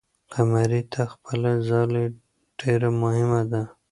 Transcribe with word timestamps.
قمري 0.33 0.81
ته 0.93 1.01
خپله 1.13 1.51
ځالۍ 1.67 2.05
ډېره 2.59 2.89
مهمه 3.01 3.41
ده. 3.51 3.61